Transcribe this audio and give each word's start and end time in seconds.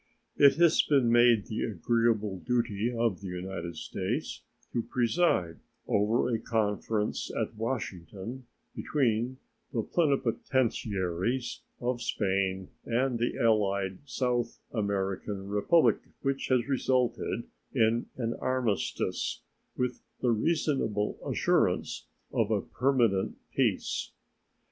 It 0.35 0.55
has 0.55 0.81
been 0.81 1.11
made 1.11 1.45
the 1.45 1.61
agreeable 1.63 2.39
duty 2.39 2.91
of 2.91 3.21
the 3.21 3.27
United 3.27 3.75
States 3.77 4.41
to 4.73 4.81
preside 4.81 5.59
over 5.87 6.33
a 6.33 6.39
conference 6.39 7.29
at 7.39 7.53
Washington 7.53 8.47
between 8.75 9.37
the 9.71 9.83
plenipotentiaries 9.83 11.61
of 11.79 12.01
Spain 12.01 12.69
and 12.83 13.19
the 13.19 13.37
allied 13.37 13.99
South 14.09 14.57
American 14.71 15.45
Republics, 15.47 16.07
which 16.23 16.47
has 16.47 16.67
resulted 16.67 17.43
in 17.71 18.07
an 18.17 18.33
armistice, 18.41 19.43
with 19.77 20.01
the 20.19 20.31
reasonable 20.31 21.19
assurance 21.23 22.07
of 22.33 22.49
a 22.49 22.61
permanent 22.61 23.37
peace. 23.55 24.13